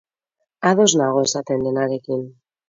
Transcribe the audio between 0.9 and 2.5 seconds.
nago esaten denarekin.